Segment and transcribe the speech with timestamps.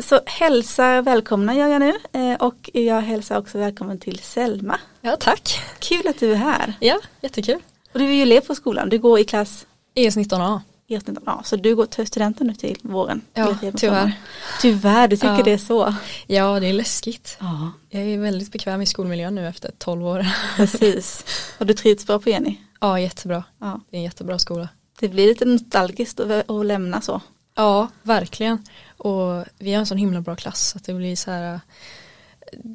[0.00, 4.80] Så hälsa välkomna gör jag nu eh, och jag hälsar också välkommen till Selma.
[5.00, 5.60] Ja, tack.
[5.78, 6.74] Kul att du är här.
[6.80, 7.58] Ja, jättekul.
[7.92, 10.60] Och du är ju elev på skolan, du går i klass ES19A.
[10.86, 13.20] Ja, så du går till studenten nu till våren?
[13.34, 14.12] Ja, tyvärr.
[14.60, 15.42] Tyvärr, du tycker Ja.
[15.42, 15.94] det är så?
[16.26, 17.36] Ja, det är läskigt.
[17.40, 20.26] Ja, Jag är väldigt bekväm i skolmiljön nu efter 12 år.
[20.56, 21.24] precis.
[21.58, 22.56] Och du trivs bra på Jenny?
[22.80, 23.44] Ja, jättebra.
[23.60, 23.80] Ja.
[23.90, 24.68] Det är en jättebra skola.
[25.00, 27.20] Det blir lite nostalgiskt att lämna så.
[27.56, 28.64] Ja, verkligen.
[29.04, 31.60] Och vi har en sån himla bra klass så att det blir så här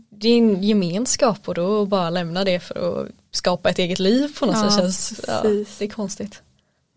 [0.10, 4.36] det är en gemenskap och då bara lämna det för att skapa ett eget liv
[4.40, 6.42] på något Ja, sätt känns, ja, det är konstigt.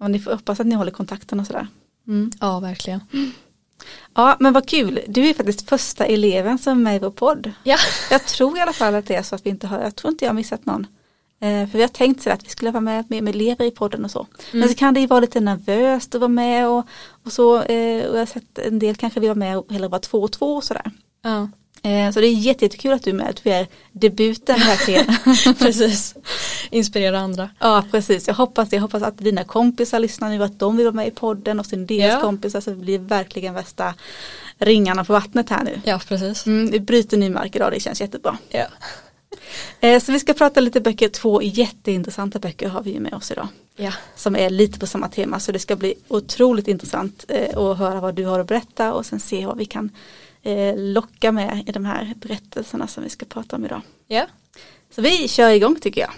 [0.01, 1.67] Och ni får hoppas att ni håller kontakten och sådär.
[2.41, 3.01] Ja, verkligen.
[4.15, 5.01] Ja, men vad kul.
[5.09, 7.53] Du är faktiskt första eleven som är med i vår podd.
[7.65, 7.77] Ja,
[8.11, 10.13] Jag tror i alla fall att det är så att vi inte har, jag tror
[10.13, 10.87] inte jag har missat någon.
[11.43, 13.71] Eh, för vi har tänkt så att vi skulle vara med med, med elever i
[13.71, 14.27] podden och så.
[14.53, 16.87] Men så kan det ju vara lite nervöst att vara med och,
[17.25, 17.63] och så.
[17.63, 20.19] Eh, och jag har sett en del kanske vill vara med och hellre vara två
[20.19, 20.91] och två och sådär.
[21.23, 21.49] ja.
[21.85, 23.41] Eh, så det är jätte- jättekul att du är med.
[23.43, 25.07] Du är debuten verkligen.
[25.59, 26.15] precis.
[26.71, 27.51] Inspirera andra.
[27.59, 30.95] ja precis, jag hoppas, jag hoppas att dina kompisar lyssnar nu att de vill vara
[30.95, 32.21] med i podden och sen deras Ja.
[32.21, 33.95] kompisar så det blir verkligen värsta
[34.59, 35.81] ringarna på vattnet här nu.
[35.85, 36.47] Ja, precis.
[36.47, 38.39] Mm, vi bryter ny mark idag, det känns jättebra.
[38.49, 38.67] Ja.
[39.81, 43.49] Eh, så vi ska prata lite böcker, två jätteintressanta böcker har vi med oss idag.
[43.77, 43.93] Ja.
[44.17, 48.01] Som är lite på samma tema så det ska bli otroligt intressant eh, att höra
[48.01, 49.91] vad du har att berätta och sen se vad vi kan
[50.43, 53.81] eh, locka med i de här berättelserna som vi ska prata om idag.
[54.07, 54.27] Ja.
[54.91, 56.13] Så vi kör igång tycker jag.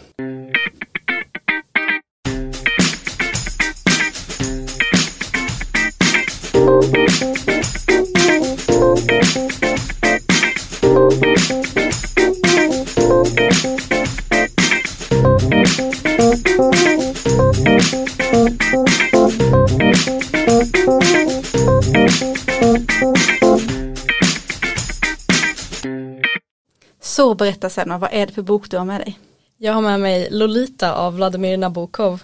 [27.25, 29.19] Så berätta sen vad är det för bok du har med dig?
[29.57, 32.23] Jag har med mig Lolita av Vladimir Nabokov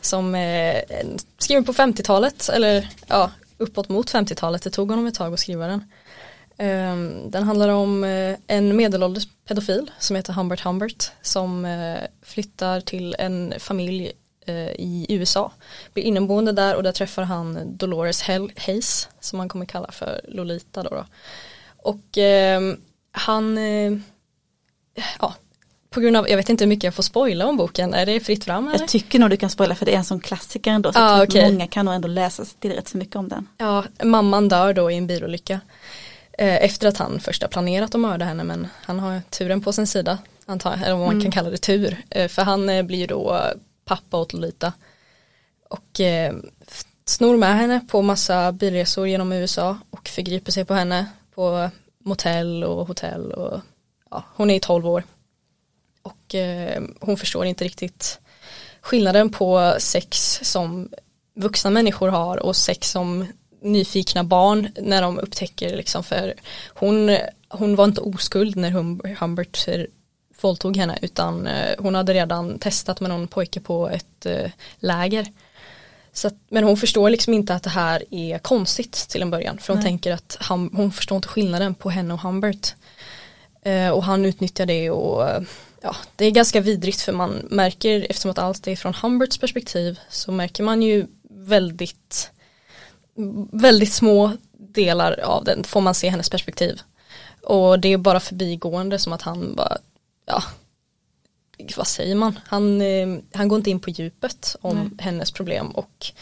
[0.00, 0.84] som eh, är
[1.38, 4.62] skriven på 50-talet eller ja, uppåt mot 50-talet.
[4.62, 5.84] Det tog honom ett tag att skriva den.
[6.58, 12.80] Ehm, den handlar om eh, en medelålders pedofil som heter Humbert Humbert som eh, flyttar
[12.80, 14.12] till en familj
[14.78, 15.52] i USA.
[15.94, 18.22] Blir inneboende där och där träffar han Dolores
[18.56, 20.90] Hayes som man kommer kalla för Lolita då.
[20.90, 21.04] då.
[21.76, 22.80] Och ehm,
[23.12, 23.58] han
[25.20, 25.34] ja,
[25.90, 28.20] på grund av, jag vet inte hur mycket jag får spoila om boken, är det
[28.20, 28.78] fritt fram eller?
[28.78, 31.22] Jag tycker nog du kan spoila för det är en sån klassiker ändå så Ah,
[31.22, 31.52] okej.
[31.52, 33.48] många kan nog ändå läsa sig till rätt så mycket om den.
[33.58, 35.60] Ja, mamman dör då i en bilolycka.
[36.32, 39.72] Eh, efter att han först har planerat att mörda henne men han har turen på
[39.72, 41.96] sin sida, antar jag, eller vad man kan kalla det tur.
[42.10, 43.40] Eh, för han eh, blir då
[43.84, 44.72] pappa åt Lolita.
[45.68, 46.34] Och eh,
[47.04, 51.70] snor med henne på massa bilresor genom USA och förgriper sig på henne på
[52.04, 53.60] motell och hotell och
[54.10, 55.04] ja, hon är i 12 år.
[56.02, 58.20] Och eh, hon förstår inte riktigt
[58.80, 60.88] skillnaden på sex som
[61.34, 63.26] vuxna människor har och sex som
[63.62, 66.34] nyfikna barn när de upptäcker liksom för
[66.68, 67.16] hon,
[67.48, 69.68] hon var inte oskuld när Hum- Humbert
[70.40, 75.26] våldtog henne utan eh, hon hade redan testat med någon pojke på ett eh, läger.
[76.12, 79.58] Så att, men hon förstår liksom inte att det här är konstigt till en början
[79.58, 79.90] för hon Nej.
[79.90, 82.74] tänker att han, hon förstår inte skillnaden på henne och Humbert.
[83.62, 85.42] Eh, och han utnyttjar det och eh,
[85.82, 90.00] ja, det är ganska vidrigt för man märker eftersom att allt är från Humberts perspektiv
[90.08, 92.30] så märker man ju väldigt
[93.52, 96.80] väldigt små delar av den får man se hennes perspektiv.
[97.42, 99.78] Och det är bara förbigående som att han bara,
[100.26, 100.42] ja,
[101.76, 102.38] vad säger man?
[102.46, 104.88] Han, eh, han går inte in på djupet om Nej.
[104.98, 106.12] hennes problem och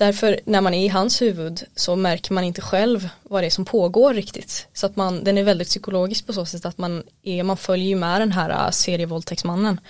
[0.00, 3.50] därför när man är i hans huvud så märker man inte själv vad det är
[3.50, 4.66] som pågår riktigt.
[4.72, 7.88] Så att man, den är väldigt psykologisk på så sätt att man, är, man följer
[7.88, 9.80] ju med den här äh, serievåldtäktsmannen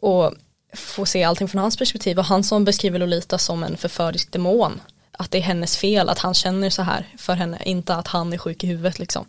[0.00, 0.34] och
[0.74, 4.80] får se allting från hans perspektiv och han som beskriver Lolita som en förförisk demon
[5.12, 8.32] att det är hennes fel att han känner så här för henne, inte att han
[8.32, 9.24] är sjuk i huvudet liksom.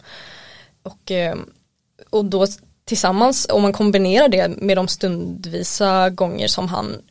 [0.83, 1.35] Och, eh,
[2.09, 2.47] och då
[2.85, 7.01] tillsammans, om man kombinerar det med de stundvisa gånger som han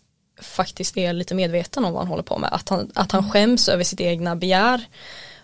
[0.40, 3.68] faktiskt är lite medveten om vad han håller på med, att han, att han skäms
[3.68, 4.84] över sitt egna begär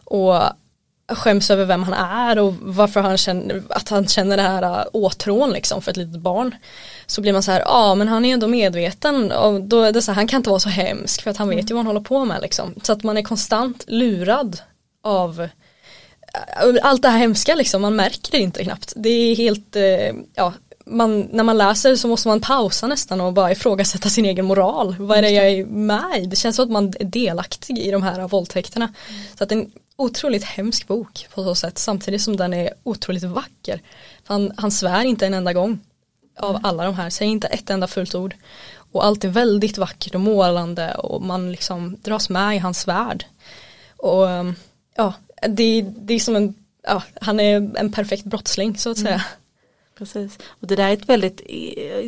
[0.04, 0.42] och
[1.08, 4.84] skäms över vem han är och varför han känner, att han känner det här äh,
[4.92, 6.54] åtrån liksom för ett litet barn.
[7.06, 9.92] Så blir man så här, ja ah, men han är ändå medveten och då är
[9.92, 11.76] det så här, han kan inte vara så hemsk för att han vet ju vad
[11.76, 12.74] han håller på med liksom.
[12.82, 14.60] Så att man är konstant lurad
[15.02, 18.92] av äh, allt det här hemska liksom, man märker det inte knappt.
[18.96, 20.52] Det är helt, eh, ja,
[20.86, 24.96] man, när man läser så måste man pausa nästan och bara ifrågasätta sin egen moral.
[24.98, 26.26] Vad är det jag är med i?
[26.26, 28.94] Det känns som att man är delaktig i de här våldtäkterna.
[29.38, 33.80] Så att den, otroligt hemsk bok på så sätt samtidigt som den är otroligt vacker.
[34.24, 35.78] Han, han svär inte en enda gång
[36.38, 38.34] av alla de här, säger inte ett enda fullt ord.
[38.92, 43.24] Och allt är väldigt vackert och målande och man liksom dras med i hans värld.
[43.96, 44.26] Och
[44.96, 45.14] ja,
[45.48, 49.14] det, det är som en, ja, han är en perfekt brottsling så att säga.
[49.14, 49.26] Mm.
[49.98, 51.36] Precis, och det där är ett väldigt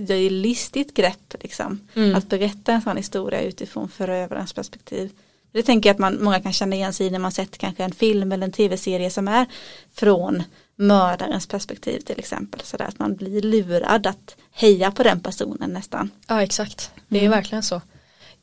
[0.01, 1.81] det är listigt grepp liksom.
[1.95, 2.15] Mm.
[2.15, 5.11] Att berätta en sån historia utifrån förövarens perspektiv.
[5.53, 7.85] Det tänker jag att man, många kan känna igen sig i när man sett kanske
[7.85, 9.47] en film eller en tv-serie som är
[9.95, 10.43] från
[10.77, 12.61] mördarens perspektiv till exempel.
[12.65, 16.11] Så att man blir lurad att heja på den personen nästan.
[16.27, 17.31] Ja exakt, det är mm.
[17.31, 17.81] verkligen så.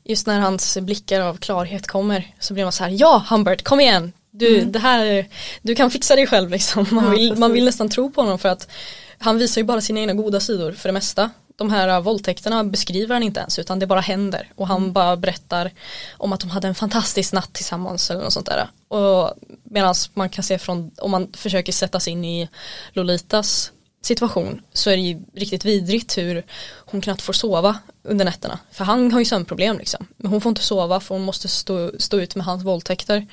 [0.04, 3.80] Just när hans blickar av klarhet kommer så blir man så här, ja Humbert kom
[3.80, 4.72] igen, du, mm.
[4.72, 5.26] det här,
[5.62, 6.86] du kan fixa dig själv liksom.
[6.90, 8.68] Man, vill, man vill nästan tro på honom för att
[9.18, 11.30] han visar ju bara sina egna goda sidor för det mesta.
[11.56, 14.92] De här våldtäkterna beskriver han inte ens utan det bara händer och han mm.
[14.92, 15.70] bara berättar
[16.16, 18.68] om att de hade en fantastisk natt tillsammans eller något sånt där.
[18.88, 19.32] Och
[19.64, 22.48] medan man kan se från, om man försöker sätta sig in i
[22.92, 23.72] Lolitas
[24.06, 26.46] situation så är det ju riktigt vidrigt hur
[26.76, 28.58] hon knappt får sova under nätterna.
[28.70, 30.06] För han har ju sömnproblem liksom.
[30.16, 33.26] Men hon får inte sova för hon måste stå, stå ut med hans våldtäkter.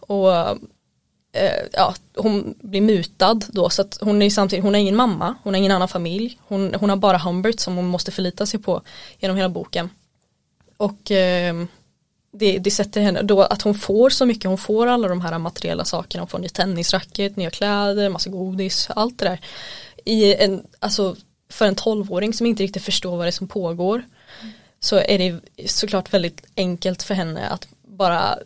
[0.00, 0.58] Och
[1.32, 5.34] eh, ja, hon blir mutad då så att hon är samtidigt, hon har ingen mamma,
[5.42, 8.60] hon har ingen annan familj, hon, hon har bara Humbert som hon måste förlita sig
[8.60, 8.82] på
[9.18, 9.90] genom hela boken.
[10.76, 11.64] Och eh,
[12.32, 15.38] det, det sätter henne, då att hon får så mycket, hon får alla de här
[15.38, 19.40] materiella sakerna, hon får ny tennisracket, nya kläder, massa godis, allt det där.
[20.04, 21.16] I en, alltså
[21.50, 24.02] för en tolvåring som inte riktigt förstår vad det är som pågår
[24.80, 25.40] så är det
[25.70, 28.38] såklart väldigt enkelt för henne att bara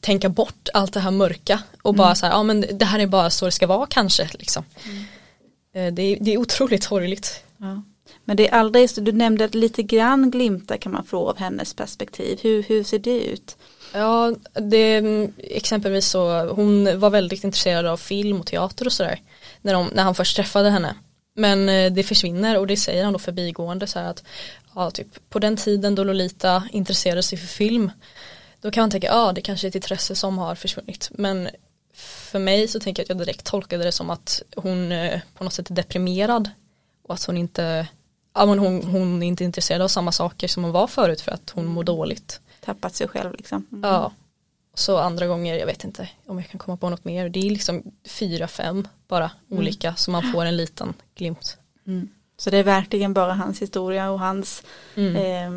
[0.00, 2.16] tänka bort allt det här mörka och bara mm.
[2.16, 4.64] så här, ja men det här är bara så det ska vara kanske liksom.
[4.84, 5.04] Mm.
[5.74, 7.44] Eh, det, är, det är otroligt sorgligt.
[7.56, 7.82] Ja.
[8.24, 11.74] Men det är aldrig, så du nämnde lite grann glimtar kan man få av hennes
[11.74, 12.38] perspektiv.
[12.42, 13.56] Hur, hur ser det ut?
[13.92, 15.02] Ja, det,
[15.38, 19.20] exempelvis så, hon var väldigt intresserad av film och teater och sådär.
[19.62, 20.94] När, när han först träffade henne.
[21.36, 24.24] Men eh, det försvinner och det säger han då förbigående så här att
[24.74, 27.90] ja, typ, på den tiden då Lolita intresserade sig för film
[28.60, 31.10] då kan man tänka, ja det kanske är ett intresse som har försvunnit.
[31.12, 31.48] Men
[31.94, 35.44] för mig så tänker jag att jag direkt tolkade det som att hon eh, på
[35.44, 36.50] något sätt är deprimerad.
[37.02, 37.86] Och att hon inte,
[38.34, 41.32] ja men hon, hon är inte intresserad av samma saker som hon var förut för
[41.32, 42.40] att hon mår dåligt.
[42.60, 43.66] Tappat sig själv liksom.
[43.72, 43.90] Mm.
[43.90, 44.12] Ja.
[44.74, 47.28] Så andra gånger, jag vet inte om jag kan komma på något mer.
[47.28, 49.58] Det är liksom fyra, fem bara mm.
[49.60, 51.58] olika så man får en liten glimt.
[51.86, 52.08] Mm.
[52.36, 54.62] Så det är verkligen bara hans historia och hans
[54.94, 55.50] eh,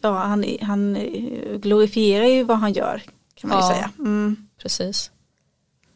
[0.00, 0.94] ja, han, han
[1.62, 3.02] glorifierar ju vad han gör
[3.34, 3.90] kan man ja, ju säga.
[3.98, 4.48] Mm.
[4.62, 5.10] Precis.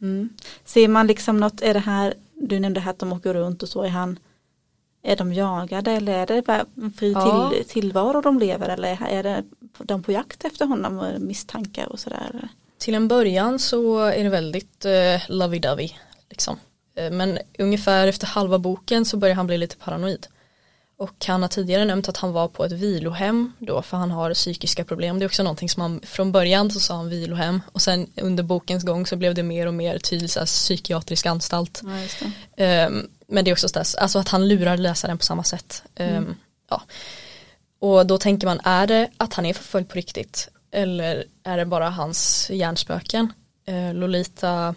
[0.01, 0.29] Mm.
[0.65, 3.69] Ser man liksom något, är det här, du nämnde här att de åker runt och
[3.69, 4.19] så, är han
[5.03, 7.49] är de jagade eller är det bara en fri ja.
[7.49, 9.43] till, tillvaro de lever eller är det
[9.77, 12.49] de på jakt efter honom och misstankar och sådär?
[12.77, 14.91] Till en början så är det väldigt uh,
[15.29, 15.91] lovey-dovey
[16.29, 16.57] liksom.
[16.99, 20.27] Uh, men ungefär efter halva boken så börjar han bli lite paranoid.
[21.01, 24.33] Och han har tidigare nämnt att han var på ett vilohem då för han har
[24.33, 25.19] psykiska problem.
[25.19, 28.43] Det är också någonting som han från början så sa han vilohem och sen under
[28.43, 31.81] bokens gång så blev det mer och mer tydligt så psykiatrisk anstalt.
[32.55, 35.83] Ja, um, men det är också så alltså att han lurar läsaren på samma sätt.
[35.99, 36.35] Um, mm.
[36.69, 36.81] ja.
[37.79, 41.65] Och då tänker man, är det att han är förföljd på riktigt eller är det
[41.65, 43.33] bara hans hjärnspöken?
[43.69, 44.75] Uh, Lolita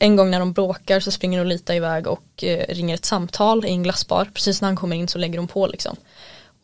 [0.00, 3.68] en gång när de bråkar så springer Lolita iväg och eh, ringer ett samtal i
[3.68, 4.30] en glassbar.
[4.34, 5.96] Precis när han kommer in så lägger hon på liksom.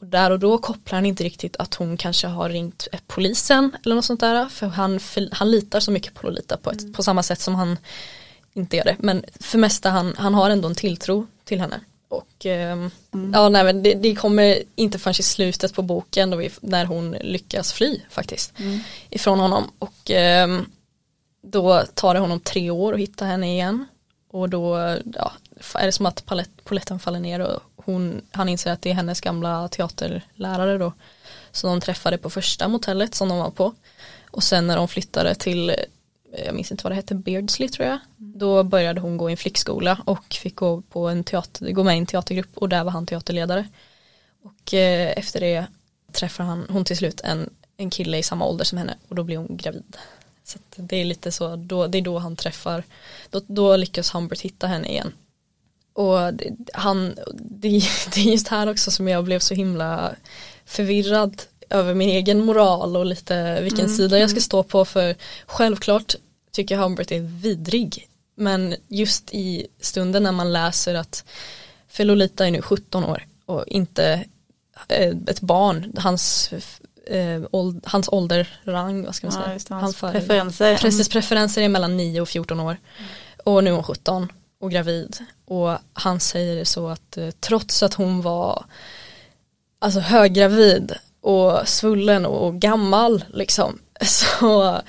[0.00, 3.76] Och där och då kopplar han inte riktigt att hon kanske har ringt eh, polisen
[3.85, 4.49] eller något sånt där.
[4.49, 5.00] För han,
[5.33, 6.93] han litar så mycket på Lolita på, ett, mm.
[6.93, 7.79] på samma sätt som han
[8.53, 8.97] inte gör det.
[8.99, 11.81] Men för mesta han, han har ändå en tilltro till henne.
[12.09, 13.33] Och eh, mm.
[13.35, 16.85] ja, nej, men det, det, kommer inte förrän i slutet på boken då vi, när
[16.85, 18.81] hon lyckas fly faktiskt mm.
[19.11, 19.71] ifrån honom.
[19.79, 20.61] Och eh,
[21.43, 23.87] då tar det honom tre år att hitta henne igen.
[24.31, 24.77] Och då
[25.15, 25.33] ja,
[25.75, 26.25] är det som att
[26.65, 30.93] poletten faller ner och hon, han inser att det är hennes gamla teaterlärare då
[31.53, 33.75] som de träffade på första motellet som de var på.
[34.31, 35.75] Och sen när de flyttade till
[36.47, 39.37] jag minns inte vad det hette, Beardsley tror jag då började hon gå i en
[39.37, 42.93] flickskola och fick gå, på en teater, gå med i en teatergrupp och där var
[42.93, 43.69] han teaterledare.
[44.43, 45.67] Och eh, efter det
[46.13, 49.25] träffar han, hon till slut en, en kille i samma ålder som henne och då
[49.25, 49.97] blir hon gravid
[50.50, 52.85] så det är lite så, då, det är då han träffar,
[53.30, 55.12] då, då lyckas Humbert hitta henne igen.
[55.92, 57.69] Och det, han, det,
[58.14, 60.14] det är just här också som jag blev så himla
[60.64, 64.42] förvirrad över min egen moral och lite vilken mm, sida jag ska mm.
[64.42, 65.16] stå på för
[65.47, 66.14] självklart
[66.52, 71.25] tycker jag Humbert är vidrig men just i stunden när man läser att
[71.88, 74.25] för Lolita är nu 17 år och inte
[74.88, 76.50] eh, ett barn, hans
[77.11, 79.59] eh, åld, hans ålder, rang, vad ska man Ja, säga.
[79.69, 80.76] det, hans Han preferenser.
[80.76, 82.76] Precis, preferenser är mellan 9 och 14 år.
[83.45, 85.17] Och nu är hon 17 och gravid.
[85.45, 88.64] Och han säger det så att eh, trots att hon var
[89.79, 94.81] alltså höggravid och svullen och gammal liksom så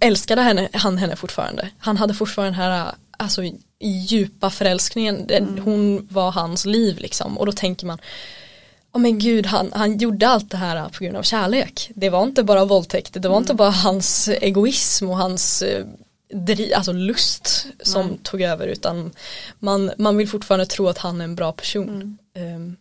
[0.00, 1.68] älskade henne, han henne fortfarande.
[1.78, 3.42] Han hade fortfarande den här alltså,
[3.80, 5.26] djupa förälskningen.
[5.26, 7.98] Den, Hon var hans liv liksom och då tänker man
[8.94, 11.90] Åh men gud han, han gjorde allt det här på grund av kärlek.
[11.94, 15.86] Det var inte bara våldtäkt, det var inte bara hans egoism och hans eh,
[16.32, 18.18] dri, alltså lust som Nej.
[18.22, 19.12] tog över utan
[19.58, 22.18] man, man vill fortfarande tro att han är en bra person.
[22.34, 22.76] Ehm,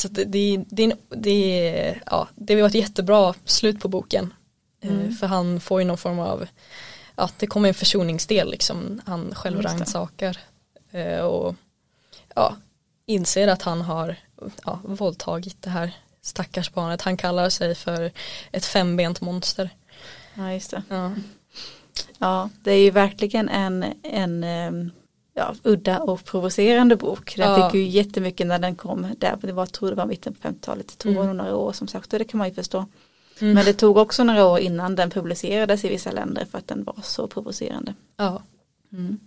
[0.00, 4.34] så att det, det, det, det, ja, det var ett jättebra slut på boken.
[4.82, 5.12] Eh, Mm.
[5.12, 6.46] För han får ju någon form av,
[7.16, 10.38] ja det kommer en försoningsdel liksom, han själv rannsakar
[10.90, 11.54] eh, och
[12.34, 12.56] ja,
[13.06, 14.16] inser att han har
[14.64, 17.02] ja, våldtagit det här stackars barnet.
[17.02, 18.12] Han kallar sig för
[18.52, 19.70] ett fembent monster.
[20.34, 20.82] Ja, just det.
[20.88, 21.12] Ja,
[22.18, 24.90] Ja, det är ju verkligen en, en ehm,
[25.34, 27.36] ja, udda och provocerande bok.
[27.36, 27.70] Den Ja.
[27.70, 29.14] fick ju jättemycket när den kom.
[29.18, 31.36] Där, det var, jag tror det var mitten på 50-talet, det tog Mm.
[31.36, 32.86] några år som sagt och det kan man ju förstå.
[33.40, 33.54] Mm.
[33.54, 36.84] Men det tog också några år innan den publicerades i vissa länder för att den
[36.84, 37.94] var så provocerande.
[38.16, 38.42] ja.
[38.92, 39.18] Mm.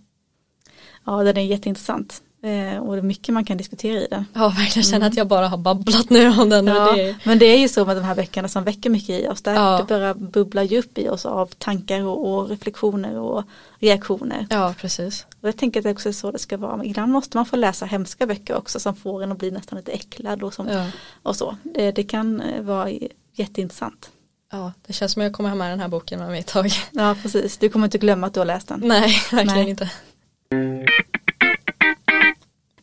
[1.04, 2.22] Ja, den är jätteintressant.
[2.42, 4.24] Eh, och det är mycket man kan diskutera i den.
[4.34, 6.66] ja verkligen känner att jag bara har babblat nu om den.
[6.66, 9.28] Ja, det, men det är ju så med de här böckerna som väcker mycket i
[9.28, 9.42] oss.
[9.42, 9.78] Där Ja.
[9.78, 13.44] Det bara bubblar ju upp i oss av tankar och, och reflektioner och
[13.78, 14.46] reaktioner.
[14.50, 15.26] ja precis.
[15.40, 16.76] Och jag tänker att det också är så det ska vara.
[16.76, 19.76] Men ibland måste man få läsa hemska böcker också som får en att bli nästan
[19.78, 20.86] lite äcklad och, som, Ja.
[21.22, 21.56] och så.
[21.62, 22.90] Det, det kan eh, vara
[23.34, 24.10] jätteintressant.
[24.52, 26.70] ja, det känns som jag kommer ha med den här boken med mig ett tag.
[26.90, 27.58] Ja, precis.
[27.58, 28.80] Du kommer inte glömma att du har läst den.
[28.84, 29.70] Nej, verkligen Nej.
[29.70, 29.90] inte.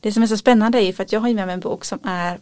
[0.05, 1.99] Det som är så spännande är för att jag har med mig en bok som
[2.03, 2.39] är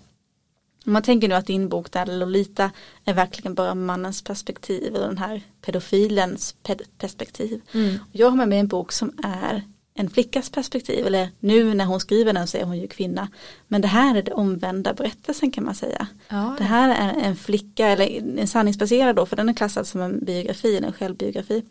[0.85, 2.71] om man tänker nu att din bok där Lolita
[3.05, 7.61] är verkligen bara mannens perspektiv och den här pedofilens ped perspektiv.
[7.71, 7.99] Mm.
[8.11, 11.99] Jag har med mig en bok som är en flickas perspektiv eller nu när hon
[11.99, 13.27] skriver den så är hon ju kvinna.
[13.67, 16.07] Men det här är det omvända berättelsen kan man säga.
[16.27, 20.01] Ja, Det här är en flicka, eller en sanningsbaserad då, för den är klassad som
[20.01, 21.63] en biografi, en självbiografi.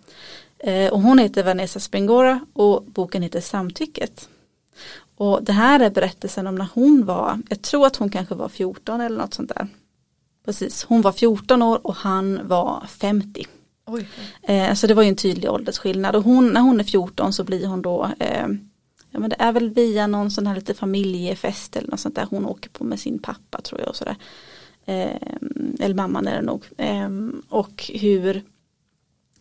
[0.59, 4.29] Eh, och hon heter Vanessa Springora och boken heter Samtycket.
[5.17, 8.49] Och det här är berättelsen om när hon var, jag tror att hon kanske var
[8.49, 9.69] 14 eller något sånt där.
[10.45, 13.45] Precis, hon var 14 år och han var 50.
[13.87, 14.09] Oj.
[14.43, 17.45] Eh, så det var ju en tydlig åldersskillnad och hon, när hon är 14 så
[17.45, 18.47] blir hon då eh,
[19.13, 22.27] Ja men det är väl via någon sån här lite familjefest eller något sånt där
[22.31, 24.17] hon åker på med sin pappa tror jag och sådär.
[24.85, 25.17] Eh,
[25.81, 26.65] eller mamman är det nog.
[26.77, 27.09] Eh,
[27.49, 28.43] och hur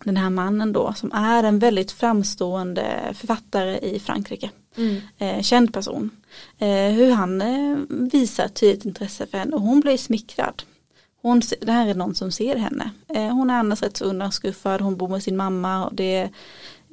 [0.03, 4.49] den här mannen då som är en väldigt framstående författare i Frankrike.
[4.77, 5.01] Mm.
[5.17, 6.09] Eh, känd person.
[6.57, 10.63] Eh, hur han eh, visar tydligt intresse för henne och hon blir smickrad.
[11.21, 12.91] Hon, det här är någon som ser henne.
[13.07, 16.29] Eh, hon är annars rätt så undanskuffad, hon bor med sin mamma och det är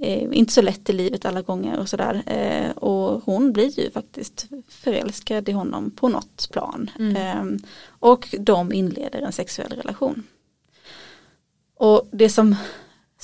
[0.01, 2.23] eh, inte så lätt i livet alla gånger och sådär.
[2.27, 6.91] Eh, och hon blir ju faktiskt förälskad i honom på något plan.
[6.99, 7.59] Mm.
[7.89, 10.23] Och de inleder en sexuell relation.
[11.77, 12.57] Och det som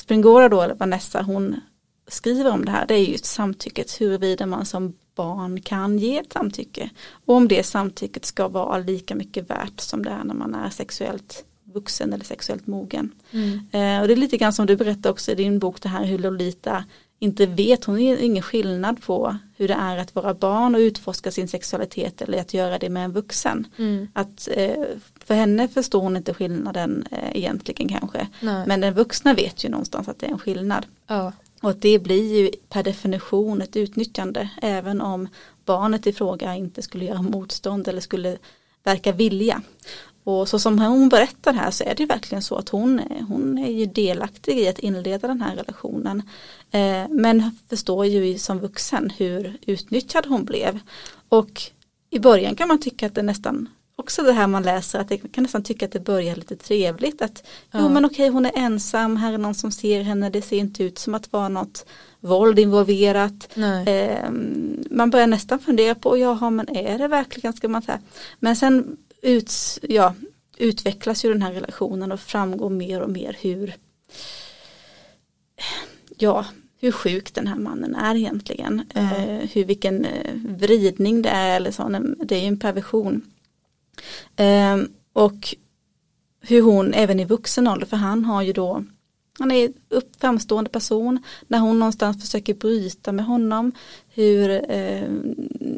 [0.04, 1.60] Springora då, eller Vanessa, hon
[2.08, 6.32] skriver om det här, det är just samtycket, huruvida man som barn kan ge ett
[6.32, 6.90] samtycke.
[7.24, 10.70] Och om det samtycket ska vara lika mycket värt som det är när man är
[10.70, 13.12] sexuellt vuxen eller sexuellt mogen.
[13.30, 13.52] Mm.
[13.52, 16.04] Eh, och det är lite grann som du berättar också i din bok det här
[16.04, 16.84] hur Lolita
[17.18, 21.30] inte vet, hon har ingen skillnad på hur det är att vara barn och utforska
[21.30, 23.66] sin sexualitet eller att göra det med en vuxen.
[23.76, 24.08] Mm.
[24.12, 24.84] Att eh,
[25.26, 28.28] för henne förstår hon inte skillnaden eh, egentligen kanske.
[28.40, 28.66] Nej.
[28.66, 30.86] Men den vuxna vet ju någonstans att det är en skillnad.
[31.06, 31.32] ja.
[31.62, 35.28] Och att det blir ju per definition ett utnyttjande även om
[35.64, 38.38] barnet i fråga inte skulle göra motstånd eller skulle
[38.82, 39.62] verka vilja.
[40.24, 43.20] Och så som hon berättar här så är det ju verkligen så att hon är,
[43.28, 46.22] hon är ju delaktig i att inleda den här relationen.
[46.70, 50.80] Eh, men förstår ju som vuxen hur utnyttjad hon blev.
[51.28, 51.62] Och
[52.10, 55.18] i början kan man tycka att det nästan också det här man läser att det
[55.18, 57.88] kan nästan tycka att det börjar lite trevligt att jo Ja.
[57.88, 60.98] men okej hon är ensam, här är någon som ser henne, det ser inte ut
[60.98, 61.86] som att vara något
[62.20, 63.56] våld involverat.
[63.86, 64.30] Eh,
[64.90, 68.00] man börjar nästan fundera på, jaha men är det verkligen, ska man säga.
[68.40, 70.14] Men sen ut, ja,
[70.56, 73.74] utvecklas ju den här relationen och framgår mer och mer hur
[76.18, 76.46] ja,
[76.80, 78.82] hur sjuk den här mannen är egentligen.
[78.94, 79.00] Ja.
[79.00, 83.22] Eh, hur vilken eh, vridning det är eller så, det är ju en perversion.
[84.36, 84.76] Eh,
[85.12, 85.54] och
[86.40, 88.84] hur hon även i vuxen ålder, för han har ju då
[89.38, 93.72] han är upp framstående person när hon någonstans försöker bryta med honom
[94.08, 95.08] hur eh,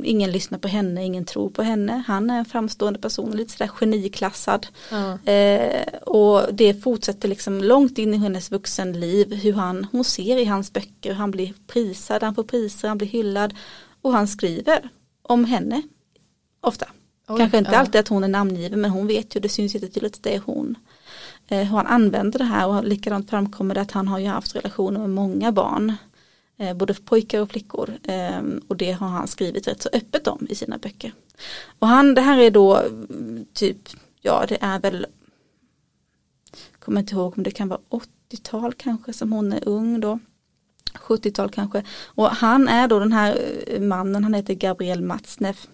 [0.04, 2.04] ingen lyssnar på henne, ingen tror på henne.
[2.06, 4.66] Han är en framstående person, lite sådär geniklassad.
[4.90, 5.32] Ja.
[5.32, 10.44] Eh, och det fortsätter liksom långt in i hennes vuxenliv hur han, hon ser i
[10.44, 13.54] hans böcker, han blir prisad, han får priser, han blir hyllad
[14.02, 14.88] och han skriver
[15.22, 15.82] om henne
[16.60, 16.86] ofta.
[17.28, 17.78] Oj, Kanske inte ja.
[17.78, 20.40] alltid att hon är namngiven men hon vet ju, det syns jättetydligt att det är
[20.40, 20.74] hon.
[21.48, 24.56] Eh, hur han använder det här och likadant framkommer det att han har ju haft
[24.56, 25.94] relationer med många barn.
[26.58, 27.98] Eh, både pojkar och flickor.
[28.02, 31.14] Eh, och det har han skrivit rätt så öppet om i sina böcker.
[31.78, 32.82] Och han, det här är då
[33.52, 33.78] typ,
[34.20, 35.06] ja det är väl,
[36.78, 37.80] kommer inte ihåg om det kan vara
[38.30, 40.18] 80-tal kanske som hon är ung då.
[40.94, 41.82] 70-tal kanske.
[42.04, 45.68] Och han är då den här eh, mannen, han heter Gabriel Matsneff.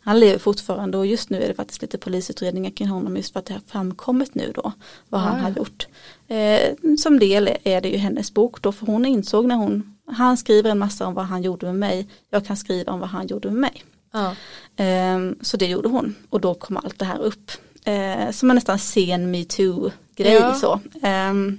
[0.00, 3.40] Han lever fortfarande och just nu är det faktiskt lite polisutredningar kring honom just för
[3.40, 4.72] att det har framkommit nu då
[5.08, 5.42] vad han Ah.
[5.42, 5.86] har gjort.
[6.28, 10.36] Eh, som del är det ju hennes bok då för hon insåg när hon, han
[10.36, 13.26] skriver en massa om vad han gjorde med mig, jag kan skriva om vad han
[13.26, 13.84] gjorde med mig.
[14.12, 14.34] Ja.
[14.76, 17.50] Ehm, så det gjorde hon och då kom allt det här upp.
[17.84, 20.54] Eh, som en nästan sen metoo-grej Ja.
[20.54, 20.80] så.
[21.02, 21.58] Ehm,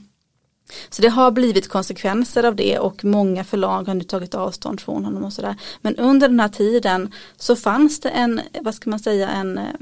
[0.89, 5.05] så det har blivit konsekvenser av det och många förlag har nu tagit avstånd från
[5.05, 5.55] honom och sådär.
[5.81, 9.73] Men under den här tiden så fanns det en, vad ska man säga, en, eh,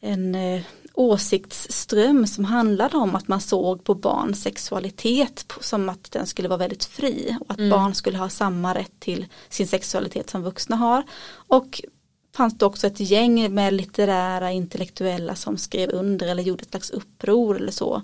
[0.00, 0.62] en eh,
[0.94, 6.58] åsiktsström som handlade om att man såg på barns sexualitet som att den skulle vara
[6.58, 11.02] väldigt fri och att barn skulle ha samma rätt till sin sexualitet som vuxna har.
[11.48, 11.82] Och
[12.36, 16.90] fanns det också ett gäng med litterära intellektuella som skrev under eller gjorde ett slags
[16.90, 18.02] uppror eller så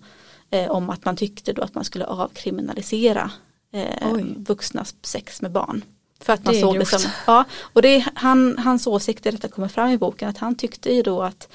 [0.50, 3.30] eh, om att man tyckte då att man skulle avkriminalisera
[3.72, 5.84] eh, vuxnas sex med barn.
[6.20, 9.48] För att man Det såg det som, ja, och det är han, hans åsikter, detta
[9.48, 11.48] kommer fram i boken, att han tyckte ju då att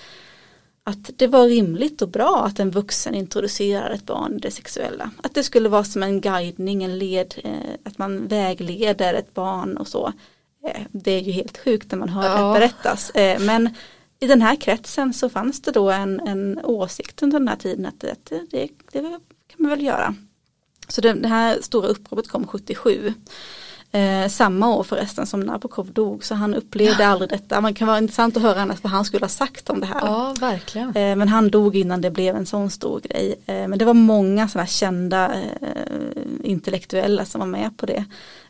[0.87, 5.11] att det var rimligt och bra att en vuxen introducerar ett barn i det sexuella.
[5.23, 7.51] Att det skulle vara som en guidning, en led, eh,
[7.85, 10.13] att man vägleder ett barn och så.
[10.67, 12.47] Eh, det är ju helt sjukt när man hör Ja.
[12.47, 13.09] det berättas.
[13.09, 13.69] Eh, men
[14.19, 17.85] i den här kretsen så fanns det då en, en åsikt under den här tiden
[17.85, 20.15] att det, det, det, kan man väl göra.
[20.87, 23.13] Så det, det här stora uppropet kom 77.
[23.91, 27.61] Eh, samma år förresten som Nabokov dog så han upplevde aldrig detta.
[27.61, 29.99] Man kan vara intressant att höra annars vad han skulle ha sagt om det här.
[30.01, 30.87] ja, verkligen.
[30.95, 33.35] Eh, Men han dog innan det blev en sån stor grej.
[33.45, 35.41] Eh, Men det var många sådana kända eh,
[36.43, 38.05] intellektuella som var med på det.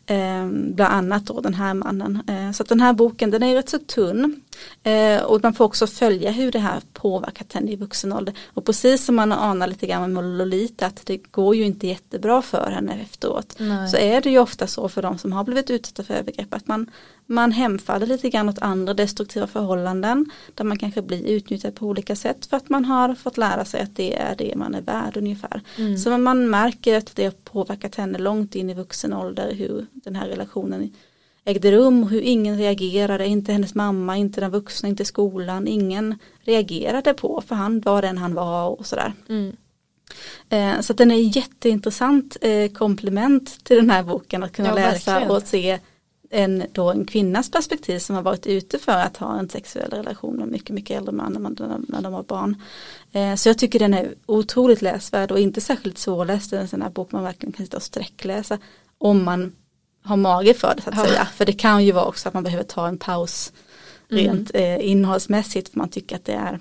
[0.06, 2.22] Eh, Bland annat då den här mannen.
[2.28, 4.40] Eh, Så den här boken den är rätt så tunn.
[4.82, 8.34] Eh, Och man får också följa hur det här påverkat henne i vuxen ålder.
[8.54, 12.42] Och precis som man anar lite grann med Lolita att det går ju inte jättebra
[12.42, 13.56] för henne efteråt.
[13.58, 13.88] Nej.
[13.88, 16.68] Så är det ju ofta så för de som har blivit utsatta för övergrepp att
[16.68, 16.90] man,
[17.26, 22.16] man hemfaller lite grann åt andra destruktiva förhållanden där man kanske blir utnyttjad på olika
[22.16, 25.16] sätt för att man har fått lära sig att det är det man är värd
[25.16, 25.62] ungefär.
[25.76, 25.98] Mm.
[25.98, 30.16] Så man märker att det har påverkat henne långt in i vuxen ålder hur den
[30.16, 30.92] här relationen
[31.46, 37.14] ägde rum, hur ingen reagerade, inte hennes mamma, inte den vuxna, inte skolan, ingen reagerade
[37.14, 39.12] på för han var den han var och sådär.
[39.28, 39.56] Mm.
[40.48, 45.12] Eh, Så den är jätteintressant eh, komplement till den här boken att kunna Ja, läsa
[45.12, 45.36] verkligen.
[45.36, 45.78] och se
[46.30, 50.36] en, då en kvinnas perspektiv som har varit ute för att ha en sexuell relation
[50.36, 52.62] med mycket, mycket äldre man när, man, när de var barn.
[53.12, 56.52] Eh, Så jag tycker den är otroligt läsvärd och inte särskilt svårläst.
[56.52, 58.58] En sån här bok man verkligen kan sitta och sträckläsa
[58.98, 59.52] om man
[60.06, 61.04] har mage för det så att Ja.
[61.06, 61.28] säga.
[61.36, 63.52] För det kan ju vara också att man behöver ta en paus
[64.10, 64.24] Mm.
[64.24, 66.60] rent eh, innehållsmässigt för man tycker att det är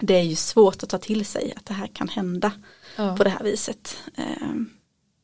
[0.00, 2.52] det är ju svårt att ta till sig att det här kan hända
[2.96, 3.16] Ja.
[3.16, 3.96] på det här viset.
[4.16, 4.70] Ehm,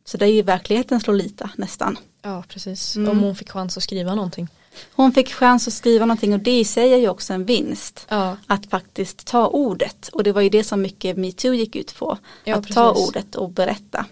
[0.04, 1.98] Så det är ju verklighetens Lolita nästan.
[2.22, 2.96] ja, precis.
[2.96, 3.10] Mm.
[3.10, 4.48] Om hon fick chans att skriva någonting.
[4.94, 8.06] Hon fick chans att skriva någonting och det i sig är ju också en vinst.
[8.08, 11.94] Ja, Att faktiskt ta ordet och det var ju det som mycket metoo gick ut
[11.98, 12.18] på.
[12.44, 13.08] Ja, att ta precis.
[13.08, 14.06] ordet och berätta.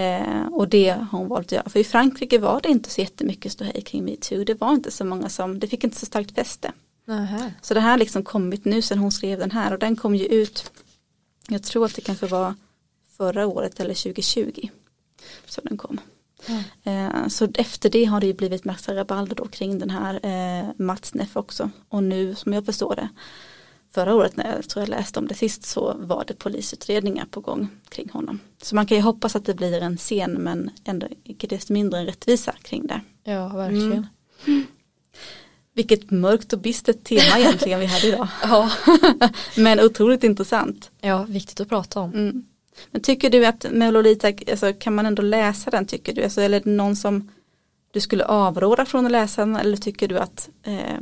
[0.00, 1.68] Eh, och det har hon valt att göra.
[1.68, 4.44] För i Frankrike var det inte så jättemycket ståhej kring metoo.
[4.44, 6.72] Det var inte så många som, det fick inte så starkt fäste.
[7.04, 7.52] Nähä.
[7.62, 10.14] Så det här har liksom kommit nu sen hon skrev den här och den kom
[10.14, 10.70] ju ut
[11.48, 12.54] jag tror att det kanske var
[13.16, 14.68] förra året eller 2020
[15.46, 16.00] så den kom.
[16.84, 20.68] Eh, så efter det har det ju blivit massa rabalder då kring den här eh,
[20.76, 23.08] Mats Neff också och nu som jag förstår det
[23.94, 27.40] förra året när jag tror jag läste om det sist så var det polisutredningar på
[27.40, 28.40] gång kring honom.
[28.62, 32.00] Så man kan ju hoppas att det blir en scen men ändå icke desto mindre
[32.00, 33.00] en rättvisa kring det.
[33.24, 34.06] ja, verkligen.
[34.46, 34.66] Mm.
[35.74, 38.28] Vilket mörkt och bistert tema egentligen vi hade idag.
[38.42, 38.70] Ja.
[39.56, 40.90] Men otroligt intressant.
[41.00, 42.12] ja, viktigt att prata om.
[42.12, 42.44] Mm.
[42.90, 46.22] Men tycker du att med Lolita, alltså, kan man ändå läsa den tycker du?
[46.22, 47.30] Alltså, eller är det någon som
[47.92, 51.00] du skulle avråda från att läsa den eller tycker du att eh,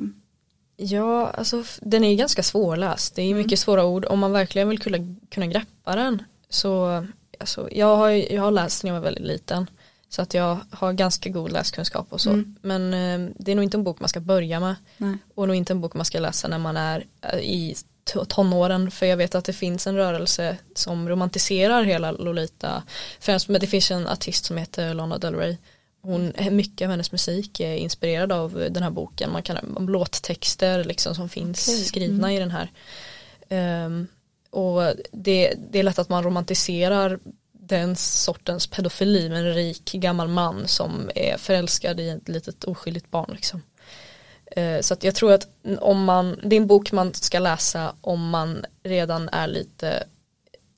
[0.80, 3.14] Ja, alltså den är ganska svårläst.
[3.14, 3.38] Det är Mm.
[3.38, 4.04] mycket svåra ord.
[4.04, 4.98] Om man verkligen vill kunna,
[5.30, 7.06] kunna greppa den så
[7.40, 9.70] alltså, jag, har, jag har läst när jag var väldigt liten.
[10.08, 12.30] Så att jag har ganska god läskunskap och så.
[12.30, 12.56] Mm.
[12.62, 14.74] Men eh, det är nog inte en bok man ska börja med.
[14.96, 15.16] Nej.
[15.34, 17.74] Och nog inte en bok man ska läsa när man är eh, i
[18.28, 18.90] tonåren.
[18.90, 22.82] För jag vet att det finns en rörelse som romantiserar hela Lolita.
[23.20, 25.56] Främst med det finns en artist som heter Lana Del Rey.
[26.00, 29.32] Hon, mycket av hennes musik är inspirerad av den här boken.
[29.32, 31.84] Man kan om låttexter liksom som finns Okej.
[31.84, 32.70] skrivna i den här.
[33.48, 34.06] Ehm,
[34.50, 34.82] och
[35.12, 37.18] det, det är lätt att man romantiserar
[37.52, 43.10] den sortens pedofili med en rik gammal man som är förälskad i ett litet oskyldigt
[43.10, 43.62] barn liksom.
[44.56, 45.48] Eh, Så jag tror att
[45.80, 50.04] om man, det är en bok man ska läsa om man redan är lite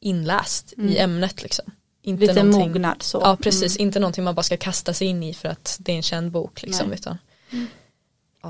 [0.00, 1.70] inläst i ämnet liksom.
[2.02, 3.18] Inte Lite någonting- mognad så.
[3.24, 5.96] Ja precis, inte någonting man bara ska kasta sig in i för att det är
[5.96, 6.88] en känd bok liksom.
[6.88, 6.98] Nej.
[6.98, 7.18] Utan,
[7.52, 7.66] Mm,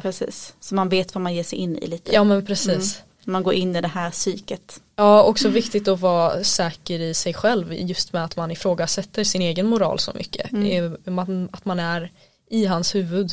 [0.03, 0.55] precis.
[0.61, 2.13] Så man vet vad man ger sig in i lite.
[2.15, 3.03] ja men precis.
[3.25, 4.81] Man går in i det här psyket.
[4.97, 9.43] Ja, också viktigt att vara säker i sig själv just med att man ifrågasätter sin
[9.43, 10.53] egen moral så mycket.
[10.53, 10.95] Mm.
[11.09, 12.13] Eh, Att man är
[12.51, 13.33] i hans huvud.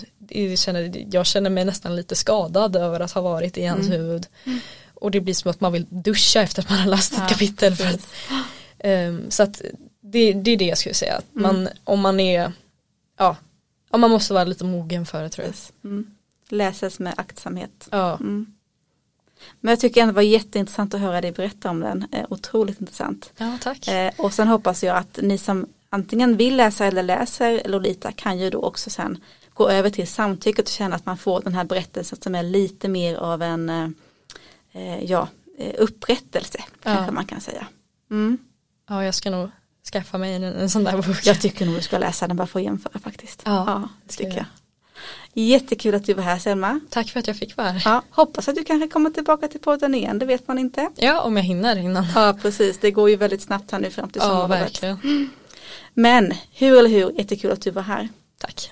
[1.11, 3.99] Jag känner, mig nästan lite skadad över att ha varit i hans Mm.
[4.01, 4.27] huvud.
[4.93, 7.27] Och det blir som att man vill duscha efter att man har läst ett Ja,
[7.27, 7.75] kapitel.
[7.75, 8.07] För att.
[8.79, 9.61] Ehm, så att
[10.11, 11.15] det, det är det jag skulle säga.
[11.15, 11.43] Att Mm.
[11.63, 12.51] man, Om man är,
[13.17, 13.35] ja,
[13.91, 15.55] ja, man måste vara lite mogen för det tror jag.
[15.91, 16.11] Mm.
[16.49, 17.87] Läses med aktsamhet.
[17.91, 18.53] Ja, Mm.
[19.59, 22.07] Men jag tycker ändå det var jätteintressant att höra dig berätta om den.
[22.11, 23.33] Eh, otroligt intressant.
[23.37, 23.87] ja tack.
[23.87, 28.39] Eh, och sen hoppas jag att ni som antingen vill läsa eller läser Lolita kan
[28.39, 31.63] ju då också sen gå över till samtycket och känna att man får den här
[31.63, 33.69] berättelsen som är lite mer av en
[34.73, 35.27] eh, ja,
[35.77, 37.11] upprättelse kanske Ja.
[37.11, 37.67] man kan säga.
[38.11, 38.37] Mm.
[38.89, 39.49] Ja, jag ska nog
[39.91, 41.17] skaffa mig en, en sån där bok.
[41.25, 43.41] Jag tycker nog du ska läsa den bara för att jämföra faktiskt.
[43.45, 44.45] Ja, det ska tycker jag.
[45.33, 45.43] jag.
[45.43, 46.79] Jättekul att du var här Selma.
[46.89, 47.81] Tack för att jag fick vara här.
[47.91, 50.89] Ja, hoppas att du kanske kommer tillbaka till podden igen, det vet man inte.
[50.95, 52.05] Ja, om jag hinner innan.
[52.15, 52.77] Ja, precis.
[52.77, 54.61] Det går ju väldigt snabbt här nu fram till Ja, sommarlovet.
[54.61, 55.29] verkligen.
[55.93, 58.09] Men hur eller hur, jättekul att du var här.
[58.37, 58.71] Tack.